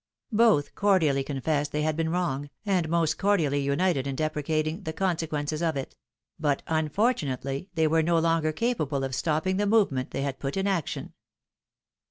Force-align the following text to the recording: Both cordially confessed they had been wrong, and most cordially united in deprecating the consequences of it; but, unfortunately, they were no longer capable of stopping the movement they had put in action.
Both 0.31 0.73
cordially 0.73 1.23
confessed 1.23 1.71
they 1.71 1.83
had 1.83 1.95
been 1.95 2.09
wrong, 2.09 2.49
and 2.65 2.89
most 2.89 3.19
cordially 3.19 3.59
united 3.61 4.07
in 4.07 4.15
deprecating 4.15 4.81
the 4.81 4.93
consequences 4.93 5.61
of 5.61 5.77
it; 5.77 5.95
but, 6.39 6.63
unfortunately, 6.65 7.69
they 7.75 7.85
were 7.85 8.01
no 8.01 8.17
longer 8.17 8.51
capable 8.51 9.03
of 9.03 9.13
stopping 9.13 9.57
the 9.57 9.67
movement 9.67 10.09
they 10.09 10.23
had 10.23 10.39
put 10.39 10.57
in 10.57 10.65
action. 10.65 11.13